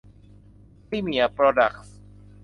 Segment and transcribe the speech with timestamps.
[0.87, 1.93] พรีเมียร์ โพรดักส์